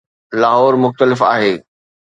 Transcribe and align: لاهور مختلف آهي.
لاهور 0.33 0.75
مختلف 0.75 1.23
آهي. 1.23 1.63